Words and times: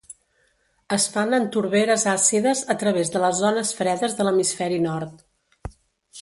Es 0.95 1.03
fan 1.17 1.35
en 1.37 1.43
torberes 1.55 2.05
àcides 2.13 2.63
a 2.75 2.77
través 2.85 3.13
de 3.17 3.21
les 3.25 3.43
zones 3.45 3.75
fredes 3.81 4.17
de 4.21 4.27
l'hemisferi 4.29 4.81
nord. 4.89 5.25